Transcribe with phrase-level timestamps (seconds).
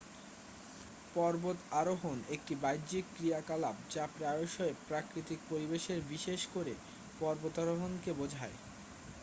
[1.15, 6.73] পর্বত আরোহন একটি বাহ্যিক ক্রিয়াকলাপ যা প্রায়শই প্রাকৃতিক পরিবেশে বিশেষ করে
[7.19, 8.55] পর্বতরোহনকে বোঝায়